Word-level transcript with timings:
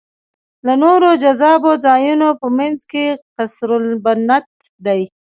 له 0.65 0.73
نورو 0.83 1.09
جذابو 1.23 1.71
ځایونو 1.85 2.27
په 2.39 2.47
منځ 2.57 2.79
کې 2.91 3.03
قصرالبنت 3.37 4.47
دی. 4.85 5.01